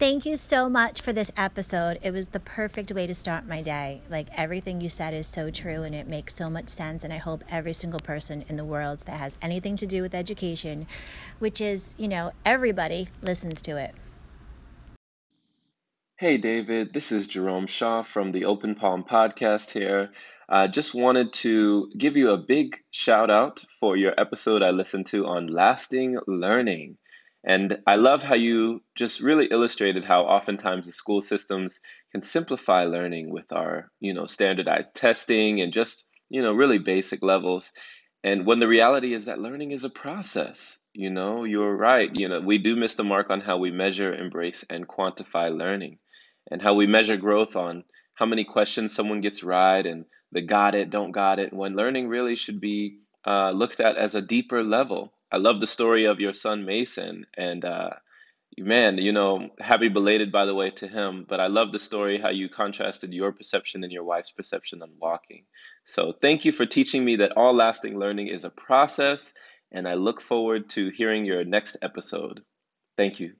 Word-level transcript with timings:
Thank 0.00 0.24
you 0.24 0.36
so 0.36 0.70
much 0.70 1.02
for 1.02 1.12
this 1.12 1.30
episode. 1.36 1.98
It 2.02 2.12
was 2.12 2.28
the 2.28 2.40
perfect 2.40 2.90
way 2.90 3.06
to 3.06 3.12
start 3.12 3.46
my 3.46 3.60
day. 3.60 4.00
Like 4.08 4.28
everything 4.34 4.80
you 4.80 4.88
said 4.88 5.12
is 5.12 5.26
so 5.26 5.50
true 5.50 5.82
and 5.82 5.94
it 5.94 6.08
makes 6.08 6.34
so 6.34 6.48
much 6.48 6.70
sense. 6.70 7.04
And 7.04 7.12
I 7.12 7.18
hope 7.18 7.44
every 7.50 7.74
single 7.74 8.00
person 8.00 8.42
in 8.48 8.56
the 8.56 8.64
world 8.64 9.00
that 9.00 9.18
has 9.18 9.36
anything 9.42 9.76
to 9.76 9.86
do 9.86 10.00
with 10.00 10.14
education, 10.14 10.86
which 11.38 11.60
is, 11.60 11.92
you 11.98 12.08
know, 12.08 12.32
everybody 12.46 13.08
listens 13.20 13.60
to 13.60 13.76
it. 13.76 13.94
Hey, 16.16 16.38
David, 16.38 16.94
this 16.94 17.12
is 17.12 17.28
Jerome 17.28 17.66
Shaw 17.66 18.02
from 18.02 18.30
the 18.30 18.46
Open 18.46 18.76
Palm 18.76 19.04
Podcast 19.04 19.70
here. 19.70 20.08
I 20.48 20.68
just 20.68 20.94
wanted 20.94 21.34
to 21.44 21.90
give 21.94 22.16
you 22.16 22.30
a 22.30 22.38
big 22.38 22.78
shout 22.90 23.28
out 23.28 23.62
for 23.78 23.98
your 23.98 24.18
episode 24.18 24.62
I 24.62 24.70
listened 24.70 25.04
to 25.08 25.26
on 25.26 25.48
lasting 25.48 26.16
learning. 26.26 26.96
And 27.44 27.78
I 27.86 27.96
love 27.96 28.22
how 28.22 28.34
you 28.34 28.82
just 28.94 29.20
really 29.20 29.46
illustrated 29.46 30.04
how 30.04 30.24
oftentimes 30.24 30.86
the 30.86 30.92
school 30.92 31.20
systems 31.20 31.80
can 32.12 32.22
simplify 32.22 32.84
learning 32.84 33.30
with 33.32 33.52
our, 33.52 33.90
you 33.98 34.12
know, 34.12 34.26
standardized 34.26 34.94
testing 34.94 35.62
and 35.62 35.72
just, 35.72 36.06
you 36.28 36.42
know, 36.42 36.52
really 36.52 36.78
basic 36.78 37.22
levels. 37.22 37.72
And 38.22 38.44
when 38.44 38.60
the 38.60 38.68
reality 38.68 39.14
is 39.14 39.24
that 39.24 39.38
learning 39.38 39.70
is 39.70 39.84
a 39.84 39.90
process, 39.90 40.78
you 40.92 41.08
know, 41.08 41.44
you're 41.44 41.74
right. 41.74 42.10
You 42.12 42.28
know, 42.28 42.40
we 42.40 42.58
do 42.58 42.76
miss 42.76 42.94
the 42.94 43.04
mark 43.04 43.30
on 43.30 43.40
how 43.40 43.56
we 43.56 43.70
measure, 43.70 44.14
embrace, 44.14 44.64
and 44.68 44.86
quantify 44.86 45.56
learning 45.56 45.98
and 46.50 46.60
how 46.60 46.74
we 46.74 46.86
measure 46.86 47.16
growth 47.16 47.56
on 47.56 47.84
how 48.14 48.26
many 48.26 48.44
questions 48.44 48.94
someone 48.94 49.22
gets 49.22 49.42
right 49.42 49.86
and 49.86 50.04
the 50.32 50.42
got 50.42 50.74
it, 50.74 50.90
don't 50.90 51.12
got 51.12 51.38
it, 51.38 51.54
when 51.54 51.74
learning 51.74 52.08
really 52.08 52.36
should 52.36 52.60
be 52.60 52.98
uh, 53.26 53.50
looked 53.50 53.80
at 53.80 53.96
as 53.96 54.14
a 54.14 54.20
deeper 54.20 54.62
level 54.62 55.12
I 55.32 55.36
love 55.38 55.60
the 55.60 55.66
story 55.66 56.04
of 56.06 56.20
your 56.20 56.34
son 56.34 56.64
Mason, 56.64 57.26
and 57.36 57.64
uh, 57.64 57.90
man, 58.58 58.98
you 58.98 59.12
know, 59.12 59.50
happy 59.58 59.88
belated 59.88 60.32
by 60.32 60.44
the 60.44 60.54
way 60.54 60.70
to 60.70 60.88
him. 60.88 61.24
But 61.28 61.40
I 61.40 61.46
love 61.46 61.72
the 61.72 61.78
story 61.78 62.20
how 62.20 62.30
you 62.30 62.48
contrasted 62.48 63.12
your 63.12 63.32
perception 63.32 63.84
and 63.84 63.92
your 63.92 64.04
wife's 64.04 64.32
perception 64.32 64.82
on 64.82 64.90
walking. 65.00 65.44
So 65.84 66.12
thank 66.20 66.44
you 66.44 66.52
for 66.52 66.66
teaching 66.66 67.04
me 67.04 67.16
that 67.16 67.36
all 67.36 67.54
lasting 67.54 67.98
learning 67.98 68.28
is 68.28 68.44
a 68.44 68.50
process, 68.50 69.32
and 69.70 69.86
I 69.86 69.94
look 69.94 70.20
forward 70.20 70.68
to 70.70 70.88
hearing 70.88 71.24
your 71.24 71.44
next 71.44 71.76
episode. 71.82 72.42
Thank 72.96 73.20
you. 73.20 73.34